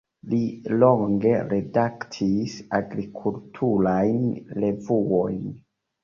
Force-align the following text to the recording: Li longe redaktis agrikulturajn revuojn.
Li 0.29 0.37
longe 0.83 1.33
redaktis 1.49 2.55
agrikulturajn 2.77 4.23
revuojn. 4.63 5.45